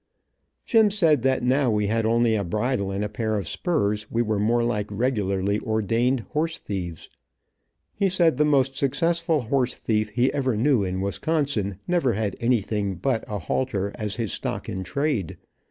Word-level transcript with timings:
Jim 0.65 0.89
said 0.89 1.21
that 1.21 1.43
now 1.43 1.69
we 1.69 1.85
had 1.85 2.07
only 2.07 2.33
a 2.33 2.43
bridle 2.43 2.89
and 2.89 3.03
a 3.03 3.07
pair 3.07 3.37
of 3.37 3.47
spurs, 3.47 4.09
we 4.09 4.19
were 4.23 4.39
more 4.39 4.63
like 4.63 4.87
regularly 4.89 5.59
ordained 5.59 6.21
horse 6.31 6.57
thieves. 6.57 7.07
He 7.93 8.09
said 8.09 8.37
the 8.37 8.43
most 8.43 8.75
successful 8.75 9.41
horse 9.41 9.75
thief 9.75 10.09
he 10.09 10.33
ever 10.33 10.57
knew 10.57 10.83
in 10.83 11.01
Wisconsin 11.01 11.77
never 11.87 12.13
had 12.13 12.35
anything 12.39 12.95
but 12.95 13.23
a 13.27 13.37
halter 13.37 13.91
as 13.93 14.15
his 14.15 14.33
stock 14.33 14.67
in 14.67 14.83
trade. 14.83 15.37